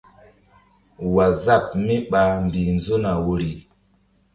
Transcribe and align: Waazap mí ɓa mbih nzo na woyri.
Waazap 1.13 1.65
mí 1.85 1.95
ɓa 2.09 2.21
mbih 2.45 2.69
nzo 2.77 2.95
na 3.03 3.11
woyri. 3.25 3.51